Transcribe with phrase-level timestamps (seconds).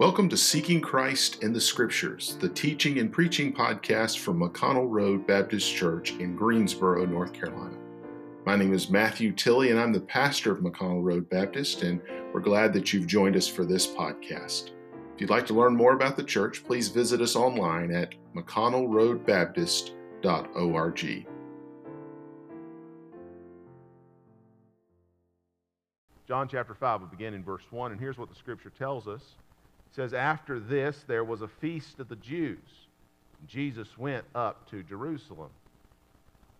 [0.00, 5.26] Welcome to Seeking Christ in the Scriptures, the teaching and preaching podcast from McConnell Road
[5.26, 7.76] Baptist Church in Greensboro, North Carolina.
[8.46, 12.00] My name is Matthew Tilley, and I'm the pastor of McConnell Road Baptist, and
[12.32, 14.70] we're glad that you've joined us for this podcast.
[15.14, 21.26] If you'd like to learn more about the church, please visit us online at mcconnellroadbaptist.org.
[26.26, 29.34] John chapter 5 will begin in verse 1, and here's what the scripture tells us.
[29.90, 32.58] It says, After this, there was a feast of the Jews.
[33.46, 35.50] Jesus went up to Jerusalem.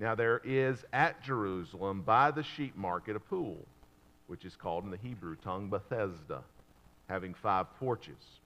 [0.00, 3.58] Now, there is at Jerusalem by the sheep market a pool,
[4.26, 6.42] which is called in the Hebrew tongue Bethesda,
[7.08, 8.40] having five porches.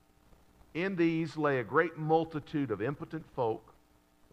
[0.73, 3.73] In these lay a great multitude of impotent folk,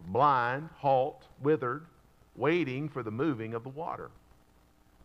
[0.09, 1.87] blind, halt, withered,
[2.35, 4.11] waiting for the moving of the water.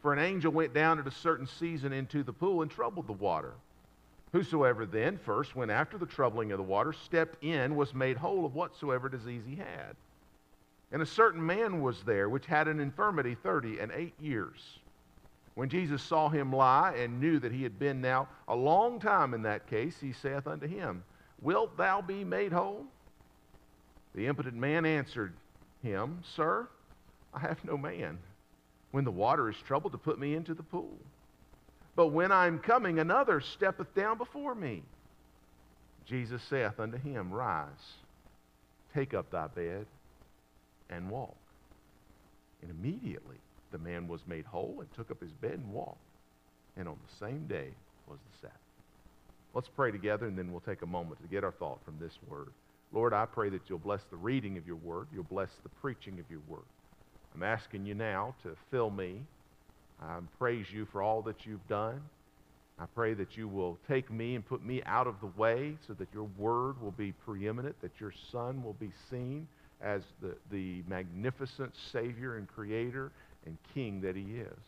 [0.02, 3.14] For an angel went down at a certain season into the pool and troubled the
[3.14, 3.54] water.
[4.34, 8.46] Whosoever then first went after the troubling of the water, stepped in, was made whole
[8.46, 9.96] of whatsoever disease he had.
[10.92, 14.80] And a certain man was there which had an infirmity thirty and eight years.
[15.56, 19.34] When Jesus saw him lie and knew that he had been now a long time
[19.34, 21.04] in that case, he saith unto him,
[21.42, 22.86] Wilt thou be made whole?
[24.14, 25.34] The impotent man answered
[25.82, 26.68] him, Sir,
[27.34, 28.20] I have no man
[28.92, 30.98] when the water is troubled to put me into the pool.
[31.98, 34.84] But when I'm coming, another steppeth down before me.
[36.06, 37.96] Jesus saith unto him, Rise,
[38.94, 39.88] take up thy bed,
[40.92, 41.36] and walk.
[42.62, 43.38] And immediately
[43.72, 45.98] the man was made whole and took up his bed and walked.
[46.78, 47.70] And on the same day
[48.08, 48.58] was the Sabbath.
[49.56, 52.14] Let's pray together, and then we'll take a moment to get our thought from this
[52.30, 52.50] word.
[52.94, 56.20] Lord, I pray that you'll bless the reading of your word, you'll bless the preaching
[56.20, 56.62] of your word.
[57.34, 59.24] I'm asking you now to fill me.
[60.02, 62.02] I praise you for all that you've done.
[62.80, 65.94] I pray that you will take me and put me out of the way so
[65.94, 69.48] that your word will be preeminent, that your son will be seen
[69.82, 73.12] as the, the magnificent Savior and Creator
[73.46, 74.60] and King that he is.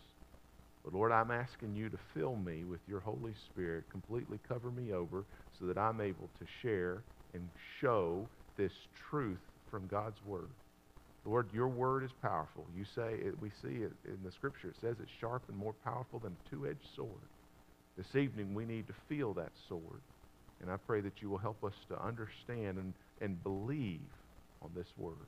[0.84, 4.94] But Lord, I'm asking you to fill me with your Holy Spirit, completely cover me
[4.94, 5.26] over
[5.60, 7.04] so that I'm able to share
[7.34, 7.48] and
[7.80, 8.72] show this
[9.10, 10.50] truth from God's Word.
[11.26, 12.66] Lord, your word is powerful.
[12.76, 15.74] You say, it, we see it in the scripture, it says it's sharp and more
[15.74, 17.28] powerful than a two edged sword.
[17.98, 20.02] This evening, we need to feel that sword.
[20.62, 24.00] And I pray that you will help us to understand and, and believe
[24.62, 25.28] on this word.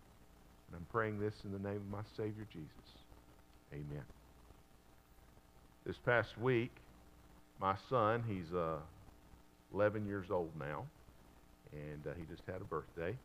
[0.67, 2.69] And I'm praying this in the name of my Savior Jesus.
[3.73, 4.03] Amen.
[5.85, 6.75] This past week,
[7.59, 8.77] my son, he's uh,
[9.73, 10.85] 11 years old now,
[11.73, 13.15] and uh, he just had a birthday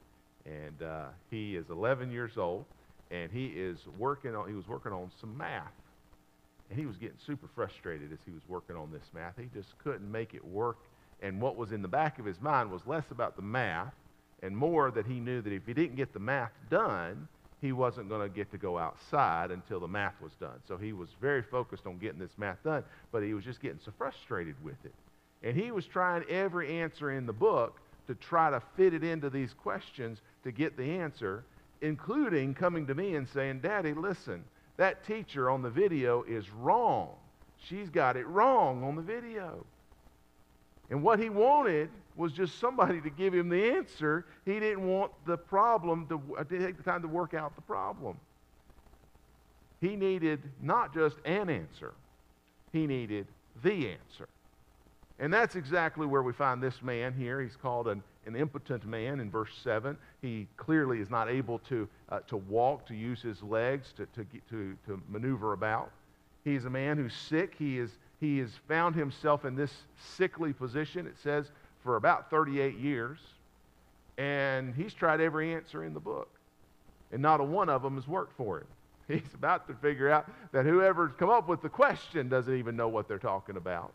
[0.47, 2.65] and uh, he is 11 years old,
[3.11, 4.49] and he is working on.
[4.49, 5.73] He was working on some math,
[6.71, 9.35] and he was getting super frustrated as he was working on this math.
[9.39, 10.79] He just couldn't make it work,
[11.23, 13.93] and what was in the back of his mind was less about the math
[14.43, 17.27] and more that he knew that if he didn't get the math done,
[17.61, 20.61] he wasn't going to get to go outside until the math was done.
[20.69, 23.81] So he was very focused on getting this math done, but he was just getting
[23.85, 24.93] so frustrated with it.
[25.43, 29.31] And he was trying every answer in the book to try to fit it into
[29.31, 31.45] these questions to get the answer,
[31.81, 34.45] including coming to me and saying, Daddy, listen,
[34.77, 37.11] that teacher on the video is wrong.
[37.59, 39.67] She's got it wrong on the video.
[40.89, 44.25] And what he wanted was just somebody to give him the answer.
[44.45, 48.17] He didn't want the problem to, uh, take the time to work out the problem.
[49.81, 51.93] He needed not just an answer,
[52.73, 53.27] he needed
[53.65, 54.29] the answer.
[55.19, 57.41] And that's exactly where we find this man here.
[57.41, 59.97] He's called an, an impotent man in verse 7.
[60.21, 64.27] He clearly is not able to, uh, to walk, to use his legs, to, to,
[64.51, 65.91] to, to maneuver about.
[66.45, 67.55] He's a man who's sick.
[67.59, 69.73] He, is, he has found himself in this
[70.17, 71.51] sickly position, it says,
[71.83, 73.19] for about 38 years.
[74.19, 76.29] And he's tried every answer in the book.
[77.13, 78.67] And not a one of them has worked for him.
[79.09, 82.89] He's about to figure out that whoever's come up with the question doesn't even know
[82.89, 83.93] what they're talking about.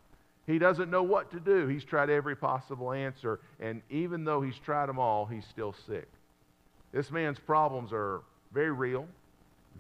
[0.52, 1.68] He doesn't know what to do.
[1.68, 6.08] He's tried every possible answer, and even though he's tried them all, he's still sick.
[6.92, 8.22] This man's problems are
[8.54, 9.08] very real,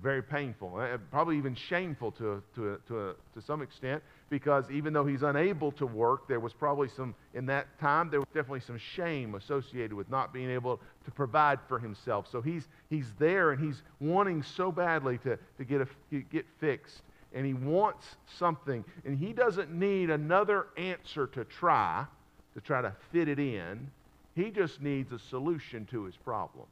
[0.01, 0.81] very painful,
[1.11, 5.85] probably even shameful to, to, to, to some extent, because even though he's unable to
[5.85, 10.09] work, there was probably some, in that time, there was definitely some shame associated with
[10.09, 12.27] not being able to provide for himself.
[12.31, 17.01] So he's, he's there and he's wanting so badly to, to get, a, get fixed
[17.33, 18.05] and he wants
[18.37, 22.05] something, and he doesn't need another answer to try,
[22.53, 23.89] to try to fit it in.
[24.35, 26.65] He just needs a solution to his problem.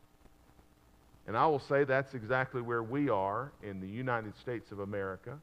[1.27, 5.37] And I will say that's exactly where we are in the United States of America.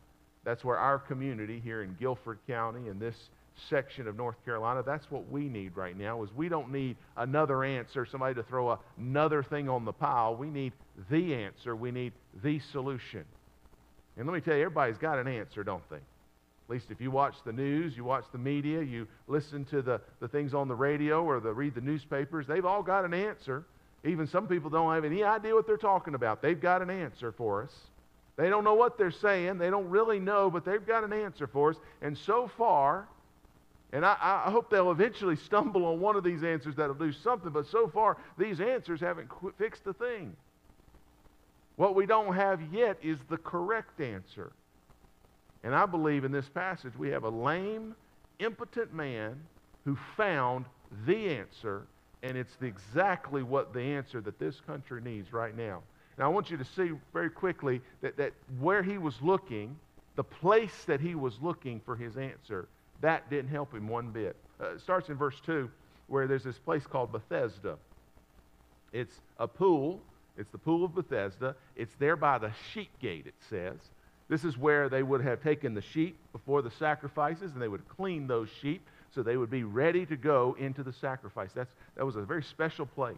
[0.44, 3.16] That's where our community here in Guilford County, in this
[3.68, 4.82] section of North Carolina.
[4.84, 8.78] That's what we need right now is we don't need another answer, somebody to throw
[8.98, 10.36] another thing on the pile.
[10.36, 10.72] We need
[11.10, 11.74] the answer.
[11.74, 12.12] We need
[12.42, 13.24] the solution.
[14.16, 15.96] And let me tell you, everybody's got an answer, don't they?
[15.96, 20.00] At least if you watch the news, you watch the media, you listen to the,
[20.20, 23.64] the things on the radio or the, read the newspapers, they've all got an answer.
[24.04, 26.42] Even some people don't have any idea what they're talking about.
[26.42, 27.72] They've got an answer for us.
[28.36, 29.58] They don't know what they're saying.
[29.58, 31.76] They don't really know, but they've got an answer for us.
[32.02, 33.08] And so far,
[33.92, 37.50] and I, I, hope they'll eventually stumble on one of these answers that'll do something,
[37.50, 40.36] but so far, these answers haven't qu- fixed the thing.
[41.76, 44.52] What we don't have yet is the correct answer.
[45.62, 47.94] And I believe in this passage we have a lame,
[48.38, 49.40] impotent man
[49.84, 50.64] who found
[51.06, 51.86] the answer,
[52.22, 55.82] and it's exactly what the answer that this country needs right now.
[56.18, 59.76] Now, I want you to see very quickly that, that where he was looking,
[60.14, 62.68] the place that he was looking for his answer,
[63.02, 64.36] that didn't help him one bit.
[64.60, 65.70] Uh, it starts in verse 2
[66.08, 67.76] where there's this place called Bethesda.
[68.92, 70.00] It's a pool.
[70.38, 71.56] It's the pool of Bethesda.
[71.76, 73.78] It's there by the sheep gate, it says.
[74.28, 77.88] This is where they would have taken the sheep before the sacrifices and they would
[77.88, 81.50] clean those sheep so they would be ready to go into the sacrifice.
[81.54, 83.16] That's, that was a very special place.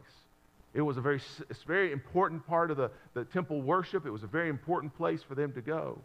[0.74, 1.20] It was a very,
[1.66, 4.06] very important part of the, the temple worship.
[4.06, 5.98] It was a very important place for them to go.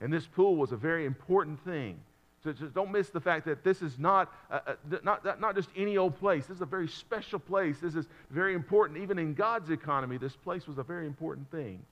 [0.00, 2.00] And this pool was a very important thing.
[2.44, 4.60] So just don't miss the fact that this is not, uh,
[5.02, 6.46] not, not just any old place.
[6.46, 7.78] This is a very special place.
[7.80, 9.00] This is very important.
[9.00, 11.82] Even in God's economy, this place was a very important thing.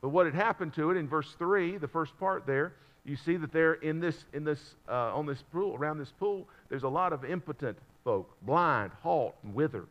[0.00, 2.72] But what had happened to it in verse 3, the first part there,
[3.04, 6.46] you see that there in this, in this, uh, on this pool, around this pool,
[6.68, 9.88] there's a lot of impotent folk, blind, halt, and withered.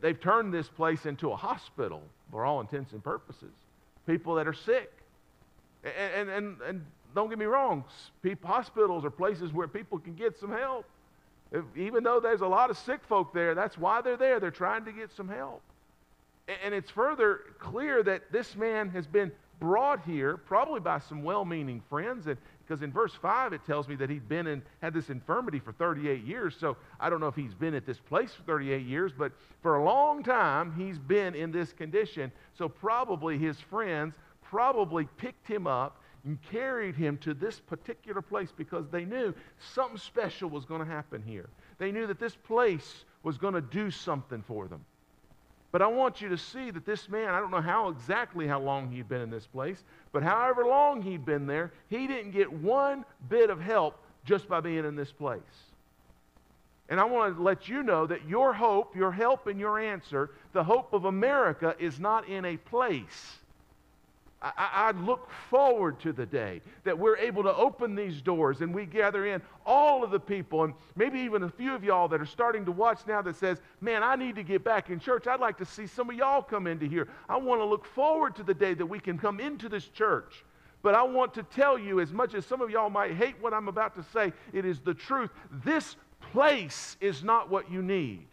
[0.00, 3.52] They've turned this place into a hospital for all intents and purposes.
[4.06, 4.90] People that are sick.
[5.84, 7.84] And, and, and, don't get me wrong,
[8.42, 10.84] hospitals are places where people can get some help.
[11.52, 14.40] If, even though there's a lot of sick folk there, that's why they're there.
[14.40, 15.62] They're trying to get some help.
[16.48, 19.30] And, and it's further clear that this man has been
[19.60, 23.88] brought here, probably by some well meaning friends, and because in verse 5 it tells
[23.88, 27.28] me that he'd been and had this infirmity for 38 years so i don't know
[27.28, 29.32] if he's been at this place for 38 years but
[29.62, 35.46] for a long time he's been in this condition so probably his friends probably picked
[35.46, 39.34] him up and carried him to this particular place because they knew
[39.74, 41.48] something special was going to happen here
[41.78, 44.84] they knew that this place was going to do something for them
[45.74, 48.60] but I want you to see that this man, I don't know how exactly how
[48.60, 49.82] long he'd been in this place,
[50.12, 54.60] but however long he'd been there, he didn't get one bit of help just by
[54.60, 55.40] being in this place.
[56.88, 60.30] And I want to let you know that your hope, your help, and your answer,
[60.52, 63.40] the hope of America, is not in a place.
[64.44, 68.74] I, I, look forward to the day that we're able to open these doors and
[68.74, 72.20] we gather in all of the people and maybe even a few of y'all that
[72.20, 75.26] are starting to watch now that says, man, I need to get back in church.
[75.26, 77.08] I'd like to see some of y'all come into here.
[77.26, 80.44] I want to look forward to the day that we can come into this church.
[80.82, 83.54] But I want to tell you, as much as some of y'all might hate what
[83.54, 85.30] I'm about to say, it is the truth.
[85.64, 85.96] This
[86.32, 88.26] place is not what you need.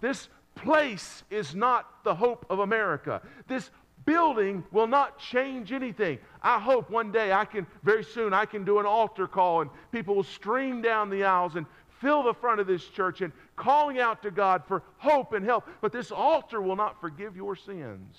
[0.00, 3.20] This place is not the hope of America.
[3.48, 3.70] This
[4.06, 6.18] building will not change anything.
[6.40, 9.70] I hope one day I can, very soon, I can do an altar call and
[9.92, 11.66] people will stream down the aisles and
[12.00, 15.68] fill the front of this church and calling out to God for hope and help.
[15.80, 18.16] But this altar will not forgive your sins.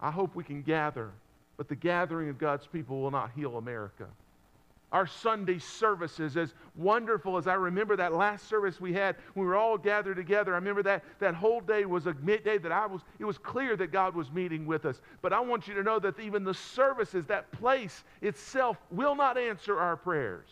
[0.00, 1.10] I hope we can gather,
[1.56, 4.06] but the gathering of God's people will not heal America
[4.94, 9.56] our Sunday services, as wonderful as I remember that last service we had we were
[9.56, 10.52] all gathered together.
[10.52, 13.74] I remember that that whole day was a midday that I was, it was clear
[13.74, 15.00] that God was meeting with us.
[15.20, 19.36] But I want you to know that even the services, that place itself, will not
[19.36, 20.46] answer our prayers.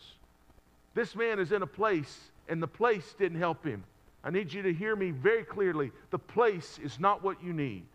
[0.93, 2.19] This man is in a place,
[2.49, 3.81] and the place didn't help him.
[4.25, 5.89] I need you to hear me very clearly.
[6.11, 7.85] The place is not what you need.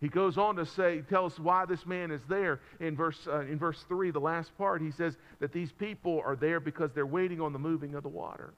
[0.00, 2.60] He goes on to say, tell us why this man is there.
[2.80, 6.36] In verse, uh, in verse 3, the last part, he says that these people are
[6.36, 8.54] there because they're waiting on the moving of the water.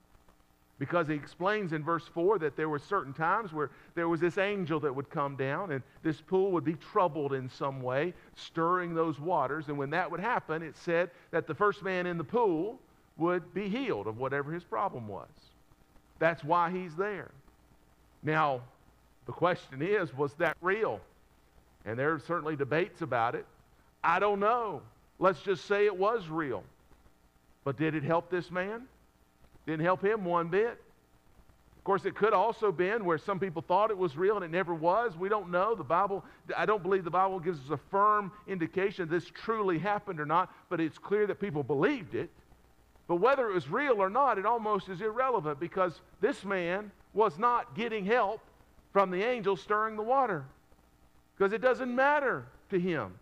[0.79, 4.39] Because he explains in verse 4 that there were certain times where there was this
[4.39, 8.95] angel that would come down and this pool would be troubled in some way, stirring
[8.95, 9.67] those waters.
[9.69, 12.79] And when that would happen, it said that the first man in the pool
[13.17, 15.29] would be healed of whatever his problem was.
[16.21, 17.33] That's why he's there.
[18.23, 18.63] Now,
[19.27, 21.01] the question is was that real?
[21.85, 23.47] And there are certainly debates about it.
[24.05, 24.83] I don't know.
[25.19, 26.65] Let's just say it was real.
[27.65, 28.83] But did it help this man?
[29.67, 30.81] Didn't help him one bit.
[31.83, 34.53] Of course, it could also been where some people thought it was real and it
[34.53, 35.17] never was.
[35.17, 35.75] We don't know.
[35.75, 36.25] The Bible,
[36.57, 40.53] I don't believe the Bible gives us a firm indication this truly happened or not,
[40.69, 42.31] but it's clear that people believed it.
[43.09, 47.37] But whether it was real or not, it almost is irrelevant because this man was
[47.37, 48.41] not getting help
[48.93, 50.45] from the angel stirring the water.
[51.43, 53.15] Because it doesn't matter to him.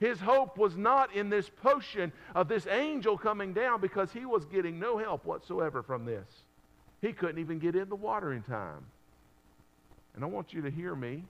[0.00, 4.44] His hope was not in this potion of this angel coming down because he was
[4.46, 6.26] getting no help whatsoever from this.
[7.00, 8.84] He couldn't even get in the water in time.
[10.16, 11.22] And I want you to hear me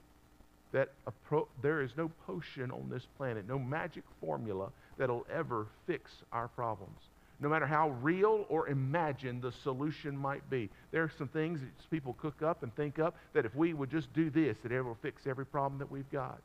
[0.71, 0.89] that
[1.27, 6.47] pro- there is no potion on this planet, no magic formula that'll ever fix our
[6.47, 7.01] problems.
[7.41, 10.69] No matter how real or imagined the solution might be.
[10.91, 13.89] There are some things that people cook up and think up that if we would
[13.89, 16.39] just do this, that it will fix every problem that we've got.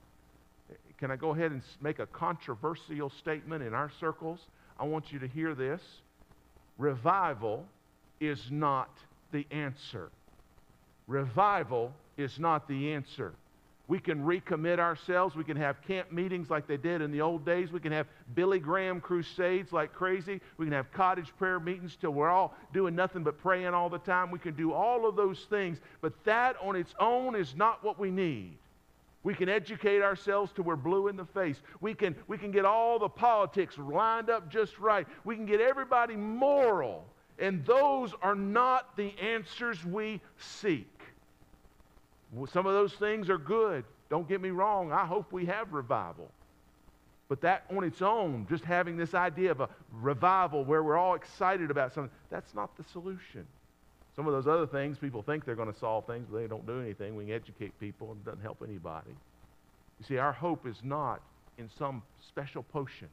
[0.99, 4.41] Can I go ahead and make a controversial statement in our circles?
[4.81, 5.83] I want you to hear this.
[6.79, 7.67] Revival
[8.19, 8.91] is not
[9.33, 10.11] the answer.
[11.07, 13.35] Revival is not the answer.
[13.89, 15.37] We can recommit ourselves.
[15.37, 17.71] We can have camp meetings like they did in the old days.
[17.71, 20.41] We can have Billy Graham crusades like crazy.
[20.57, 23.99] We can have cottage prayer meetings till we're all doing nothing but praying all the
[23.99, 24.33] time.
[24.33, 27.97] We can do all of those things, but that on its own is not what
[27.97, 28.59] we need.
[29.23, 31.61] We can educate ourselves till we're blue in the face.
[31.81, 35.07] We can, we can get all the politics lined up just right.
[35.25, 37.07] We can get everybody moral.
[37.39, 40.96] And those are not the answers we seek.
[42.53, 43.85] Some of those things are good.
[44.11, 44.93] Don't get me wrong.
[44.93, 46.31] I hope we have revival.
[47.29, 51.15] But that on its own, just having this idea of a revival where we're all
[51.15, 53.47] excited about something, that's not the solution.
[54.15, 56.67] Some of those other things, people think they're going to solve things, but they don't
[56.67, 57.17] do anything.
[57.17, 59.11] We can educate people and it doesn't help anybody.
[59.99, 61.21] You see, our hope is not
[61.59, 63.09] in some special potion.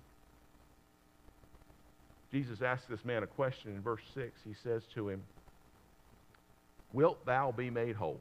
[2.32, 4.32] Jesus asked this man a question in verse 6.
[4.46, 5.22] He says to him,
[6.92, 8.20] Wilt thou be made whole?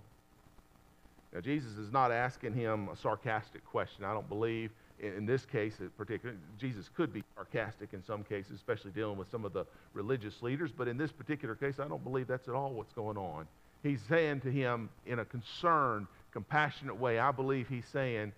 [1.33, 4.05] Now, Jesus is not asking him a sarcastic question.
[4.05, 4.71] I don't believe
[5.03, 9.31] in this case in particular, Jesus could be sarcastic in some cases, especially dealing with
[9.31, 10.71] some of the religious leaders.
[10.71, 13.47] But in this particular case, I don't believe that's at all what's going on.
[13.83, 18.33] He's saying to him in a concerned, compassionate way, I believe he's saying,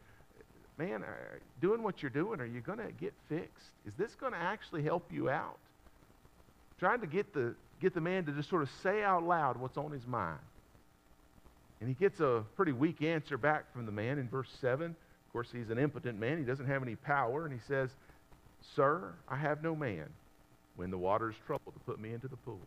[0.77, 1.07] Man, uh,
[1.61, 3.71] doing what you're doing, are you going to get fixed?
[3.87, 5.59] Is this going to actually help you out?
[6.81, 9.77] Trying to get the, get the man to just sort of say out loud what's
[9.77, 10.41] on his mind.
[11.81, 14.91] And he gets a pretty weak answer back from the man in verse 7.
[14.91, 16.39] Of course, he's an impotent man.
[16.39, 17.45] He doesn't have any power.
[17.45, 17.91] And he says,
[18.75, 20.07] Sir, I have no man
[20.77, 22.61] when the water is troubled to put me into the pool.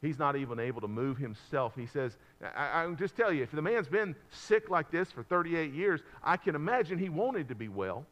[0.00, 1.72] He's not even able to move himself.
[1.74, 2.16] He says,
[2.56, 6.00] I, I just tell you, if the man's been sick like this for 38 years,
[6.22, 8.06] I can imagine he wanted to be well.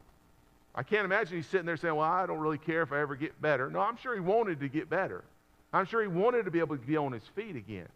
[0.75, 3.15] I can't imagine he's sitting there saying, Well, I don't really care if I ever
[3.15, 3.69] get better.
[3.69, 5.23] No, I'm sure he wanted to get better.
[5.73, 7.87] I'm sure he wanted to be able to be on his feet again.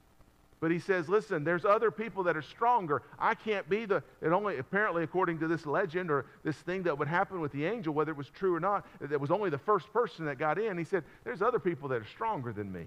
[0.62, 3.02] But he says, listen, there's other people that are stronger.
[3.18, 6.98] I can't be the, it only, apparently, according to this legend or this thing that
[6.98, 9.58] would happen with the angel, whether it was true or not, that was only the
[9.58, 10.78] first person that got in.
[10.78, 12.86] He said, there's other people that are stronger than me.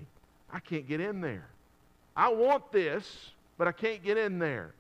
[0.52, 1.48] I can't get in there.
[2.16, 4.72] I want this, but I can't get in there.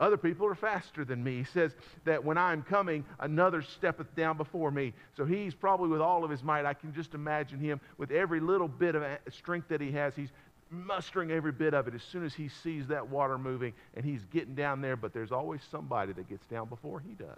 [0.00, 1.38] Other people are faster than me.
[1.38, 4.92] He says that when I'm coming, another steppeth down before me.
[5.16, 6.64] So he's probably with all of his might.
[6.64, 9.02] I can just imagine him with every little bit of
[9.32, 10.14] strength that he has.
[10.14, 10.30] He's
[10.70, 14.24] mustering every bit of it as soon as he sees that water moving and he's
[14.32, 17.36] getting down there, but there's always somebody that gets down before he does.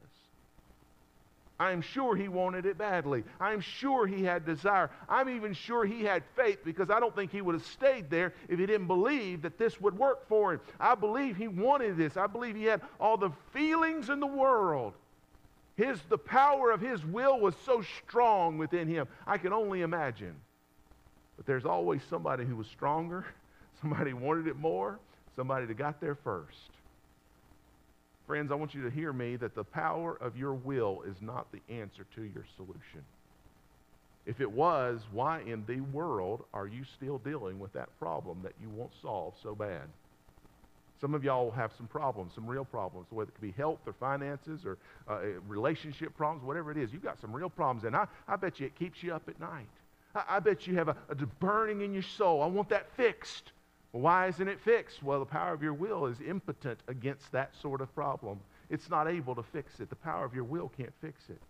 [1.60, 3.22] I'm sure he wanted it badly.
[3.38, 4.90] I'm sure he had desire.
[5.10, 8.32] I'm even sure he had faith because I don't think he would have stayed there
[8.48, 10.60] if he didn't believe that this would work for him.
[10.80, 12.16] I believe he wanted this.
[12.16, 14.94] I believe he had all the feelings in the world.
[15.76, 19.06] His, the power of his will was so strong within him.
[19.26, 20.36] I can only imagine.
[21.40, 23.24] But there's always somebody who was stronger,
[23.80, 24.98] somebody wanted it more,
[25.36, 26.68] somebody that got there first.
[28.26, 31.46] Friends, I want you to hear me that the power of your will is not
[31.50, 33.02] the answer to your solution.
[34.26, 38.52] If it was, why in the world are you still dealing with that problem that
[38.60, 39.88] you want solved so bad?
[41.00, 43.80] Some of y'all will have some problems, some real problems, whether it could be health
[43.86, 44.76] or finances or
[45.08, 46.92] uh, relationship problems, whatever it is.
[46.92, 49.40] You've got some real problems, and I, I bet you it keeps you up at
[49.40, 49.70] night.
[50.14, 52.42] I, I bet you have a, a burning in your soul.
[52.42, 53.52] I want that fixed.
[53.92, 55.02] Why isn't it fixed?
[55.02, 58.38] Well, the power of your will is impotent against that sort of problem.
[58.70, 59.90] It's not able to fix it.
[59.90, 61.40] The power of your will can't fix it.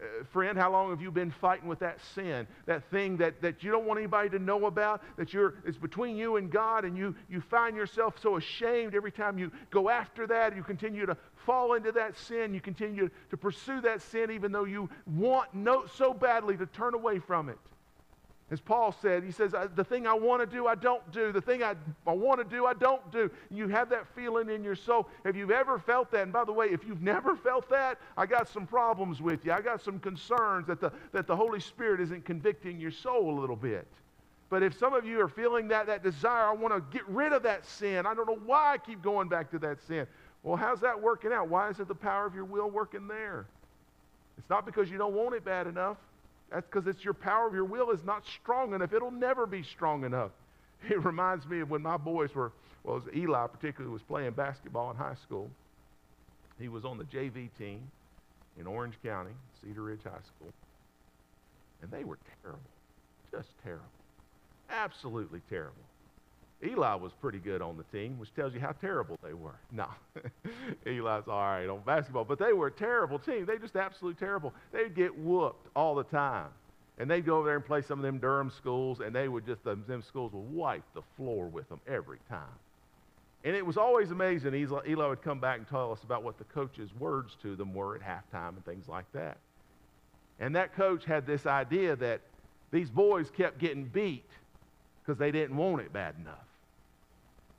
[0.00, 2.46] Uh, friend, how long have you been fighting with that sin?
[2.66, 6.16] That thing that, that you don't want anybody to know about, that you're, it's between
[6.16, 10.26] you and God, and you, you find yourself so ashamed every time you go after
[10.26, 10.56] that.
[10.56, 12.54] You continue to fall into that sin.
[12.54, 16.94] You continue to pursue that sin even though you want no, so badly to turn
[16.94, 17.58] away from it.
[18.50, 21.30] As Paul said, he says, uh, The thing I want to do, I don't do.
[21.30, 23.30] The thing I, I want to do, I don't do.
[23.50, 25.08] You have that feeling in your soul.
[25.24, 26.22] Have you ever felt that?
[26.22, 29.52] And by the way, if you've never felt that, I got some problems with you.
[29.52, 33.40] I got some concerns that the, that the Holy Spirit isn't convicting your soul a
[33.40, 33.86] little bit.
[34.48, 37.32] But if some of you are feeling that, that desire, I want to get rid
[37.32, 38.04] of that sin.
[38.04, 40.08] I don't know why I keep going back to that sin.
[40.42, 41.48] Well, how's that working out?
[41.48, 43.46] Why isn't the power of your will working there?
[44.38, 45.98] It's not because you don't want it bad enough.
[46.50, 48.92] That's because it's your power of your will is not strong enough.
[48.92, 50.30] It'll never be strong enough.
[50.88, 52.52] It reminds me of when my boys were,
[52.84, 55.50] well, Eli particularly was playing basketball in high school.
[56.58, 57.82] He was on the JV team
[58.58, 60.52] in Orange County, Cedar Ridge High School.
[61.82, 62.60] And they were terrible.
[63.30, 63.84] Just terrible.
[64.70, 65.82] Absolutely terrible.
[66.62, 69.58] Eli was pretty good on the team, which tells you how terrible they were.
[69.72, 69.86] No,
[70.86, 73.46] Eli's all right on basketball, but they were a terrible team.
[73.46, 74.52] They just absolutely terrible.
[74.72, 76.48] They'd get whooped all the time.
[76.98, 79.46] And they'd go over there and play some of them Durham schools, and they would
[79.46, 82.58] just, them, schools would wipe the floor with them every time.
[83.42, 84.54] And it was always amazing.
[84.54, 87.72] Eli, Eli would come back and tell us about what the coach's words to them
[87.72, 89.38] were at halftime and things like that.
[90.40, 92.20] And that coach had this idea that
[92.70, 94.28] these boys kept getting beat
[95.02, 96.49] because they didn't want it bad enough.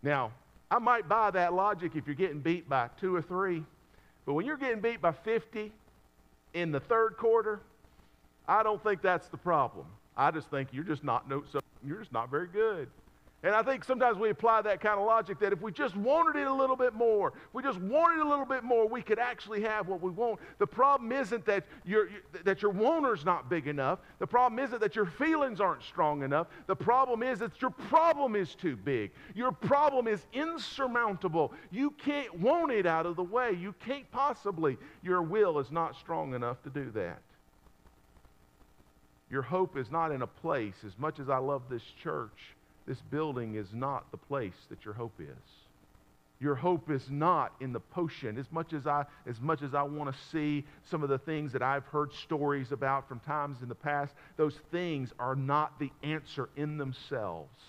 [0.04, 0.32] Now,
[0.70, 3.64] I might buy that logic if you're getting beat by two or three,
[4.26, 5.72] but when you're getting beat by 50
[6.54, 7.60] in the third quarter,
[8.48, 9.86] I don't think that's the problem.
[10.16, 12.90] I just think you're just not no, so you're just not very good.
[13.44, 16.40] And I think sometimes we apply that kind of logic that if we just wanted
[16.40, 19.18] it a little bit more, if we just wanted a little bit more, we could
[19.18, 20.40] actually have what we want.
[20.60, 22.10] The problem isn't that, your,
[22.44, 23.98] that your wanter's not big enough.
[24.20, 26.48] The problem isn't that your feelings aren't strong enough.
[26.68, 29.10] The problem is that your problem is too big.
[29.34, 31.52] Your problem is insurmountable.
[31.72, 33.54] You can't want it out of the way.
[33.54, 34.78] You can't possibly.
[35.02, 37.22] Your will is not strong enough to do that.
[39.32, 42.56] Your hope is not in a place, as much as I love this church
[42.88, 45.28] this building is not the place that your hope is.
[46.40, 48.40] Your hope is not in the potion.
[48.40, 51.54] As much as I, as much as I want to see some of the things
[51.54, 55.92] that I've heard stories about from times in the past, those things are not the
[56.02, 57.60] answer in themselves.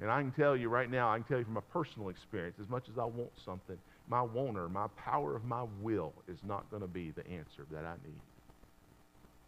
[0.00, 2.56] And I can tell you right now, I can tell you from a personal experience,
[2.58, 3.76] as much as I want something,
[4.08, 7.84] my wanter, my power of my will is not going to be the answer that
[7.84, 8.20] I need.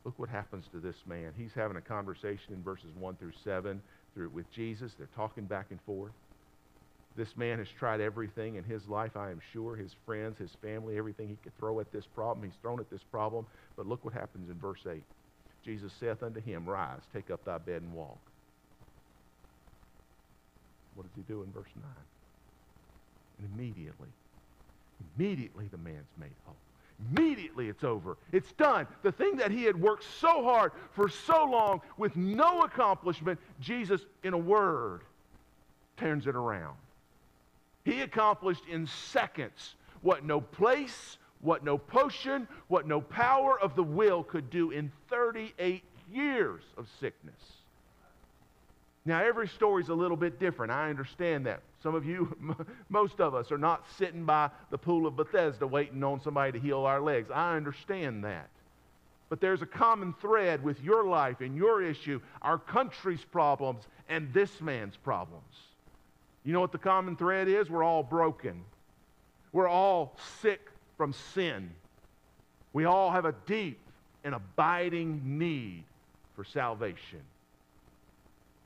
[0.04, 1.32] Look what happens to this man.
[1.38, 3.80] He's having a conversation in verses 1 through 7
[4.14, 4.92] through with Jesus.
[4.96, 6.12] They're talking back and forth.
[7.16, 10.96] This man has tried everything in his life, I am sure, his friends, his family,
[10.96, 12.48] everything he could throw at this problem.
[12.48, 13.46] He's thrown at this problem.
[13.76, 15.02] But look what happens in verse 8.
[15.64, 18.18] Jesus saith unto him, Rise, take up thy bed and walk.
[20.94, 21.84] What does he do in verse 9?
[23.38, 24.08] And immediately,
[25.16, 26.56] immediately the man's made whole.
[27.10, 28.16] Immediately it's over.
[28.32, 28.86] It's done.
[29.02, 34.02] The thing that he had worked so hard for so long with no accomplishment, Jesus,
[34.22, 35.02] in a word,
[35.96, 36.76] turns it around.
[37.84, 43.82] He accomplished in seconds what no place, what no potion, what no power of the
[43.82, 47.61] will could do in 38 years of sickness.
[49.04, 50.70] Now, every story is a little bit different.
[50.70, 51.60] I understand that.
[51.82, 52.36] Some of you,
[52.88, 56.60] most of us, are not sitting by the pool of Bethesda waiting on somebody to
[56.60, 57.28] heal our legs.
[57.32, 58.48] I understand that.
[59.28, 64.32] But there's a common thread with your life and your issue, our country's problems, and
[64.32, 65.42] this man's problems.
[66.44, 67.70] You know what the common thread is?
[67.70, 68.62] We're all broken.
[69.52, 70.60] We're all sick
[70.96, 71.70] from sin.
[72.72, 73.80] We all have a deep
[74.22, 75.84] and abiding need
[76.36, 77.20] for salvation.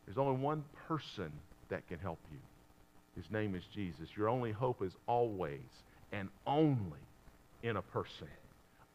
[0.07, 1.33] There's only one person
[1.69, 2.39] that can help you.
[3.21, 4.09] His name is Jesus.
[4.17, 5.61] Your only hope is always
[6.13, 7.01] and only
[7.63, 8.29] in a person.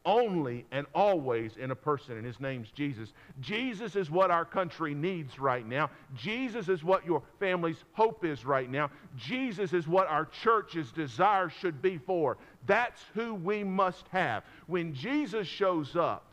[0.04, 3.12] Only and always in a person, and his name's Jesus.
[3.40, 5.90] Jesus is what our country needs right now.
[6.16, 8.90] Jesus is what your family's hope is right now.
[9.16, 12.36] Jesus is what our church's desire should be for.
[12.66, 14.42] That's who we must have.
[14.66, 16.24] When Jesus shows up,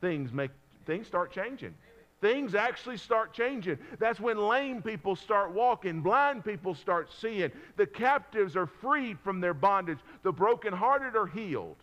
[0.00, 0.52] things make
[0.86, 1.74] things start changing
[2.20, 3.78] things actually start changing.
[3.98, 9.40] That's when lame people start walking, blind people start seeing, the captives are freed from
[9.40, 11.76] their bondage, the brokenhearted are healed.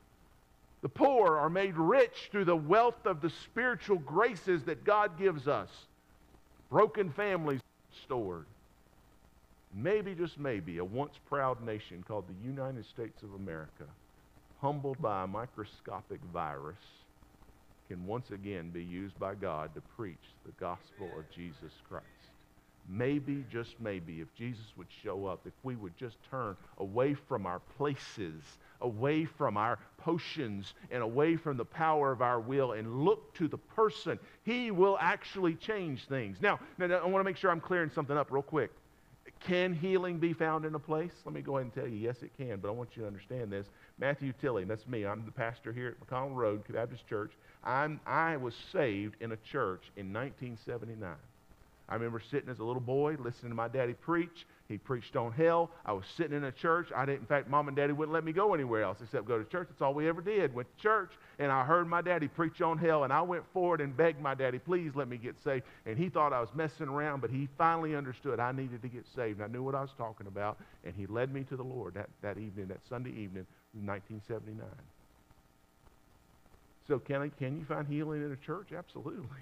[0.82, 5.48] The poor are made rich through the wealth of the spiritual graces that God gives
[5.48, 5.70] us.
[6.70, 8.46] Broken families restored.
[9.74, 13.86] Maybe, just maybe, a once proud nation called the United States of America,
[14.62, 16.76] humbled by a microscopic virus,
[17.88, 22.06] can once again be used by God to preach the gospel of Jesus Christ.
[22.90, 27.46] Maybe, just maybe, if Jesus would show up, if we would just turn away from
[27.46, 28.42] our places,
[28.80, 33.50] away from our potions, and away from the power of our will and look to
[33.50, 36.38] the person, he will actually change things.
[36.42, 38.72] Now, now I want to make sure I'm clearing something up real quick.
[39.42, 41.12] Can healing be found in a place?
[41.26, 43.08] Let me go ahead and tell you, yes, it can, but I want you to
[43.08, 43.68] understand this.
[44.00, 45.06] Matthew Tilley, that's me.
[45.06, 47.34] I'm the pastor here at McConnell Road Baptist Church.
[47.64, 51.16] I'm, I was saved in a church in 1979.
[51.90, 54.46] I remember sitting as a little boy listening to my daddy preach.
[54.68, 55.72] He preached on hell.
[55.86, 56.90] I was sitting in a church.
[56.94, 59.38] I didn't, in fact, mom and daddy wouldn't let me go anywhere else except go
[59.38, 59.70] to church.
[59.70, 60.54] That's all we ever did.
[60.54, 63.80] Went to church, and I heard my daddy preach on hell, and I went forward
[63.80, 65.64] and begged my daddy, please let me get saved.
[65.86, 69.06] And he thought I was messing around, but he finally understood I needed to get
[69.16, 69.40] saved.
[69.40, 71.94] And I knew what I was talking about, and he led me to the Lord
[71.94, 74.66] that, that evening, that Sunday evening, in 1979.
[76.88, 78.70] So can, I, can you find healing in a church?
[78.76, 79.42] Absolutely.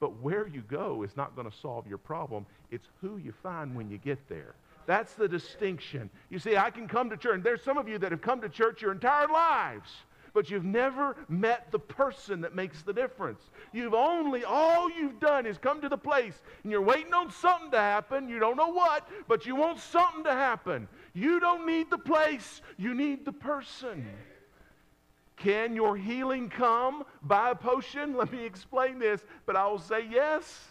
[0.00, 2.46] But where you go is not going to solve your problem.
[2.70, 4.54] It's who you find when you get there.
[4.86, 6.08] That's the distinction.
[6.30, 8.40] You see, I can come to church, and there's some of you that have come
[8.40, 9.90] to church your entire lives,
[10.32, 13.42] but you've never met the person that makes the difference.
[13.72, 17.72] You've only, all you've done is come to the place, and you're waiting on something
[17.72, 18.28] to happen.
[18.28, 20.88] You don't know what, but you want something to happen.
[21.12, 24.06] You don't need the place, you need the person.
[25.38, 28.16] Can your healing come by a potion?
[28.16, 30.68] Let me explain this, but I will say yes.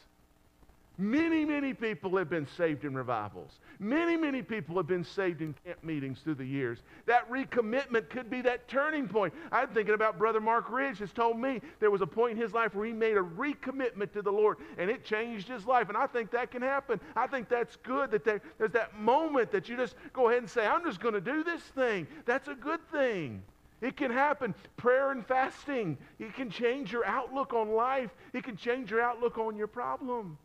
[1.00, 3.60] Many, many people have been saved in revivals.
[3.80, 6.80] Many, many people have been saved in camp meetings through the years.
[7.06, 9.32] That recommitment could be that turning point.
[9.52, 12.52] I'm thinking about Brother Mark Ridge has told me there was a point in his
[12.52, 15.88] life where he made a recommitment to the Lord and it changed his life.
[15.88, 17.00] And I think that can happen.
[17.16, 20.50] I think that's good that there, there's that moment that you just go ahead and
[20.50, 22.08] say, I'm just going to do this thing.
[22.26, 23.44] That's a good thing.
[23.82, 24.56] It can happen.
[24.76, 25.98] Prayer and fasting.
[26.20, 28.12] It can change your outlook on life.
[28.34, 30.38] It can change your outlook on your problem.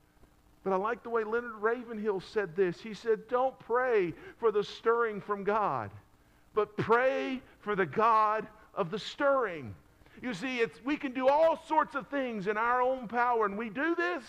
[0.65, 2.81] But I like the way Leonard Ravenhill said this.
[2.81, 5.91] He said, Don't pray for the stirring from God,
[6.55, 9.75] but pray for the God of the stirring.
[10.21, 13.59] You see, it's, we can do all sorts of things in our own power, and
[13.59, 14.23] we do this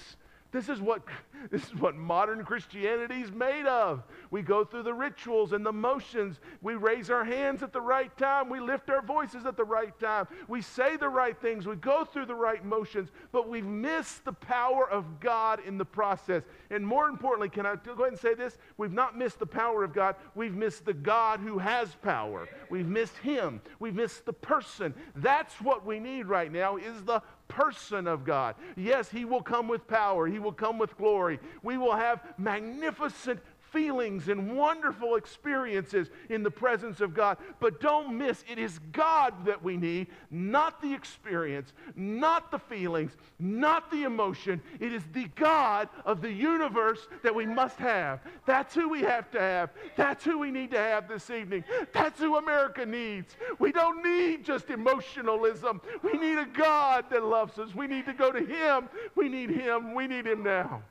[0.53, 1.01] this is what,
[1.51, 4.03] this is what modern Christianity is made of.
[4.31, 6.39] We go through the rituals and the motions.
[6.61, 8.49] We raise our hands at the right time.
[8.49, 10.27] We lift our voices at the right time.
[10.47, 11.65] We say the right things.
[11.65, 15.85] We go through the right motions, but we've missed the power of God in the
[15.85, 16.43] process.
[16.69, 18.57] And more importantly, can I go ahead and say this?
[18.77, 20.15] We've not missed the power of God.
[20.35, 22.47] We've missed the God who has power.
[22.69, 23.59] We've missed Him.
[23.79, 24.93] We've missed the person.
[25.15, 27.21] That's what we need right now is the
[27.53, 28.55] person of God.
[28.75, 31.39] Yes, He will come with power, He will come with glory.
[31.61, 33.39] We will have magnificent
[33.73, 37.37] feelings and wonderful experiences in the presence of God.
[37.59, 43.11] But don't miss, it is God that we need, not the experience, not the feelings,
[43.39, 44.61] not the emotion.
[44.79, 48.21] It is the God of the universe that we must have.
[48.45, 49.71] That's who we have to have.
[49.97, 51.63] That's who we need to have this evening.
[51.91, 53.35] That's who America needs.
[53.57, 55.81] We don't need just emotionalism.
[56.03, 57.73] We need a God that loves us.
[57.73, 58.87] We need to go to Him.
[59.15, 59.95] We need Him.
[59.95, 60.83] We need Him now.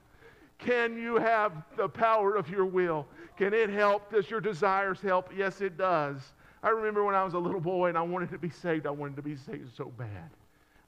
[0.65, 3.07] Can you have the power of your will?
[3.37, 4.13] Can it help?
[4.13, 5.31] Does your desires help?
[5.37, 6.21] Yes, it does.
[6.63, 8.87] I remember when I was a little boy and I wanted to be saved.
[8.87, 10.31] I wanted to be saved so bad.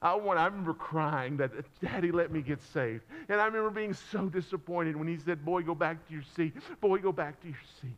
[0.01, 3.03] I, want, I remember crying that uh, Daddy let me get saved.
[3.27, 6.53] And I remember being so disappointed when he said, Boy, go back to your seat.
[6.79, 7.97] Boy, go back to your seat.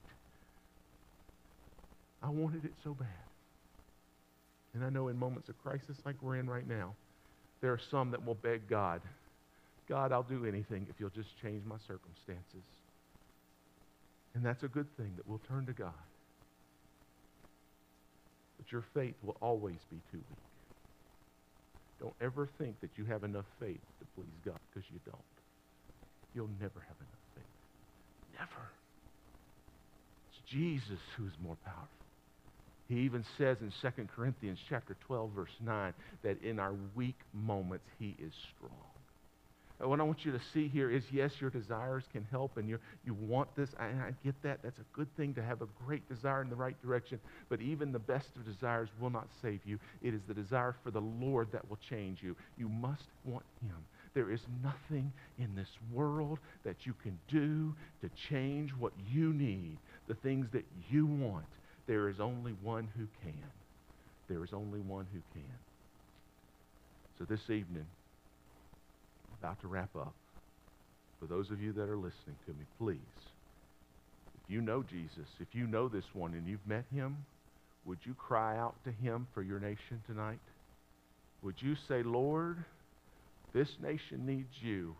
[2.23, 3.07] I wanted it so bad.
[4.73, 6.93] And I know in moments of crisis like we're in right now,
[7.61, 9.01] there are some that will beg God
[9.89, 12.65] God, I'll do anything if you'll just change my circumstances.
[14.35, 15.93] And that's a good thing that we'll turn to God.
[18.57, 20.47] But your faith will always be too weak.
[21.99, 25.17] Don't ever think that you have enough faith to please God because you don't.
[26.35, 27.43] You'll never have enough faith.
[28.33, 28.67] Never.
[30.29, 31.87] It's Jesus who is more powerful.
[32.87, 37.85] He even says in 2 Corinthians chapter 12 verse 9 that in our weak moments
[37.99, 38.96] he is strong.
[39.79, 42.79] What I want you to see here is yes, your desires can help and you
[43.05, 43.69] you want this.
[43.79, 44.59] I, I get that.
[44.63, 47.19] That's a good thing to have a great desire in the right direction.
[47.47, 49.77] But even the best of desires will not save you.
[50.01, 52.35] It is the desire for the Lord that will change you.
[52.57, 53.77] You must want Him.
[54.15, 59.77] There is nothing in this world that you can do to change what you need,
[60.07, 61.45] the things that you want.
[61.85, 63.43] There is only one who can.
[64.27, 65.53] There is only one who can.
[67.19, 67.85] So this evening,
[69.41, 70.13] about to wrap up.
[71.19, 72.97] For those of you that are listening to me, please,
[74.43, 77.25] if you know Jesus, if you know this one and you've met him,
[77.85, 80.39] would you cry out to him for your nation tonight?
[81.41, 82.57] Would you say, Lord,
[83.53, 84.95] this nation needs you.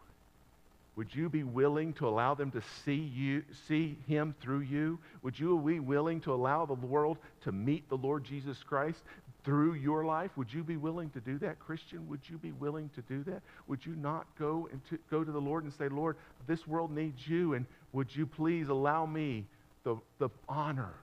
[0.96, 4.98] Would you be willing to allow them to see you, see him through you?
[5.22, 9.04] Would you be willing to allow the world to meet the Lord Jesus Christ?
[9.48, 10.32] Through your life?
[10.36, 11.58] Would you be willing to do that?
[11.58, 13.42] Christian, would you be willing to do that?
[13.68, 16.92] Would you not go and to, go to the Lord and say, Lord, this world
[16.92, 19.46] needs you, and would you please allow me
[19.86, 20.96] the, the honor,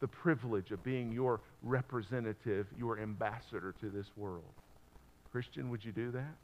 [0.00, 4.42] the privilege of being your representative, your ambassador to this world?
[5.30, 6.34] Christian, would you do that?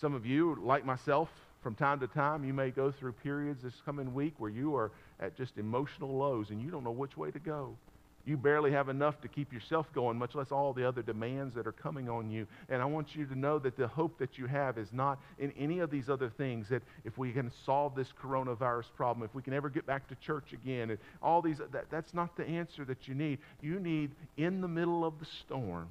[0.00, 1.28] Some of you, like myself,
[1.62, 4.90] From time to time, you may go through periods this coming week where you are
[5.20, 7.76] at just emotional lows and you don't know which way to go.
[8.24, 11.66] You barely have enough to keep yourself going, much less all the other demands that
[11.66, 12.46] are coming on you.
[12.68, 15.52] And I want you to know that the hope that you have is not in
[15.58, 16.68] any of these other things.
[16.68, 20.14] That if we can solve this coronavirus problem, if we can ever get back to
[20.24, 23.38] church again, and all these, that, that's not the answer that you need.
[23.60, 25.88] You need, in the middle of the storm,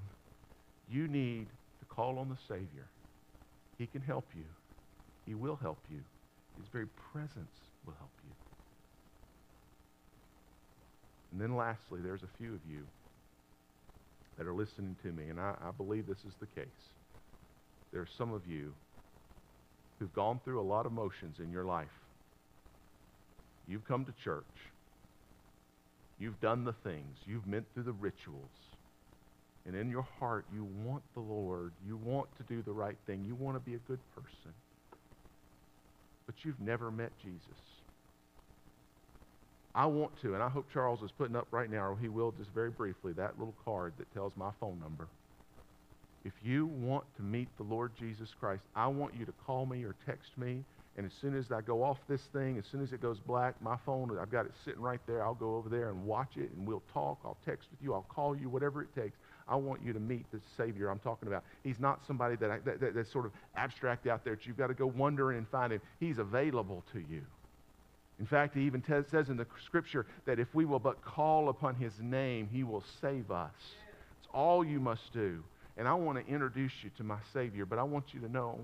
[0.89, 1.47] you need
[1.79, 2.87] to call on the Savior.
[3.77, 4.45] He can help you,
[5.25, 5.99] He will help you.
[6.57, 8.40] His very presence will help you.
[11.31, 12.81] And then lastly, there's a few of you
[14.37, 16.65] that are listening to me, and I, I, believe this is the case.
[17.91, 18.73] There are some of you
[19.99, 21.87] who've gone through a lot of motions in your life.
[23.67, 24.43] You've come to church.
[26.19, 27.17] You've done the things.
[27.25, 28.49] You've been through the rituals.
[29.65, 31.71] And in your heart, you want the Lord.
[31.85, 33.23] You want to do the right thing.
[33.25, 34.53] You want to be a good person.
[36.25, 37.70] But you've never met Jesus.
[39.73, 42.31] I want to, and I hope Charles is putting up right now, or he will
[42.31, 45.07] just very briefly, that little card that tells my phone number.
[46.23, 49.83] If you want to meet the Lord Jesus Christ, I want you to call me
[49.83, 50.63] or text me.
[50.97, 53.59] And as soon as I go off this thing, as soon as it goes black,
[53.61, 55.23] my phone, I've got it sitting right there.
[55.23, 57.19] I'll go over there and watch it, and we'll talk.
[57.23, 57.93] I'll text with you.
[57.93, 59.17] I'll call you, whatever it takes.
[59.47, 61.43] I want you to meet the Savior I'm talking about.
[61.63, 64.57] He's not somebody that, I, that, that that's sort of abstract out there that you've
[64.57, 65.81] got to go wondering and find him.
[65.99, 67.21] He's available to you.
[68.21, 71.49] In fact, he even t- says in the scripture that if we will but call
[71.49, 73.55] upon his name, he will save us.
[74.19, 75.43] It's all you must do.
[75.75, 78.59] And I want to introduce you to my Savior, but I want you to know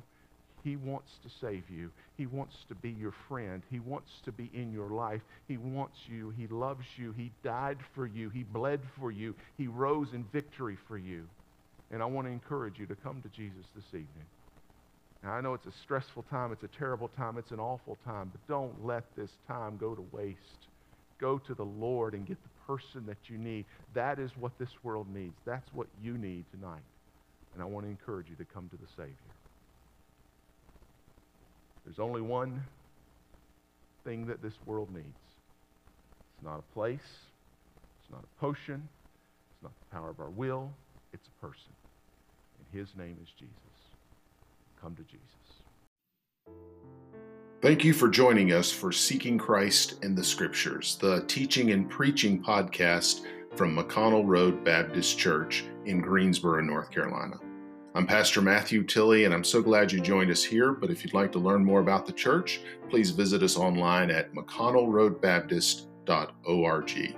[0.63, 1.89] he wants to save you.
[2.17, 3.63] He wants to be your friend.
[3.71, 5.21] He wants to be in your life.
[5.47, 6.29] He wants you.
[6.37, 7.11] He loves you.
[7.13, 8.29] He died for you.
[8.29, 9.33] He bled for you.
[9.57, 11.27] He rose in victory for you.
[11.89, 14.27] And I want to encourage you to come to Jesus this evening.
[15.23, 18.31] Now, I know it's a stressful time, it's a terrible time, it's an awful time,
[18.31, 20.67] but don't let this time go to waste.
[21.19, 23.65] Go to the Lord and get the person that you need.
[23.95, 25.33] That is what this world needs.
[25.45, 26.83] That's what you need tonight.
[27.53, 29.15] And I want to encourage you to come to the Savior.
[31.85, 32.63] There's only one
[34.03, 35.07] thing that this world needs.
[36.35, 36.99] It's not a place.
[36.99, 38.87] It's not a potion.
[39.55, 40.69] It's not the power of our will.
[41.13, 41.73] It's a person.
[42.59, 43.66] And his name is Jesus
[44.79, 45.27] come to Jesus.
[47.61, 52.41] Thank you for joining us for Seeking Christ in the Scriptures, the teaching and preaching
[52.41, 53.21] podcast
[53.55, 57.39] from McConnell Road Baptist Church in Greensboro, North Carolina.
[57.95, 60.71] I'm Pastor Matthew Tilley, and I'm so glad you joined us here.
[60.71, 62.59] But if you'd like to learn more about the church,
[62.91, 67.17] please visit us online at mcconnellroadbaptist.org.